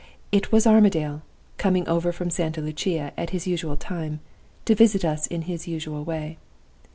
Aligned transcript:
It 0.31 0.51
was 0.51 0.65
Armadale 0.65 1.21
coming 1.59 1.87
over 1.87 2.11
from 2.11 2.31
Santa 2.31 2.59
Lucia 2.59 3.13
at 3.17 3.29
his 3.29 3.45
usual 3.45 3.77
time, 3.77 4.19
to 4.65 4.73
visit 4.73 5.05
us 5.05 5.27
in 5.27 5.43
his 5.43 5.67
usual 5.67 6.03
way. 6.03 6.39